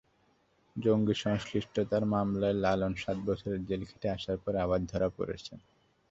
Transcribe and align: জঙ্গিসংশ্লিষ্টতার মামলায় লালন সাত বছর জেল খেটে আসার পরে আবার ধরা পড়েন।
জঙ্গিসংশ্লিষ্টতার 0.75 2.03
মামলায় 2.05 2.55
লালন 2.55 2.93
সাত 2.95 3.17
বছর 3.27 3.51
জেল 3.67 3.81
খেটে 3.85 4.07
আসার 4.09 4.37
পরে 4.43 4.57
আবার 4.59 4.79
ধরা 4.85 5.07
পড়েন। 5.09 5.41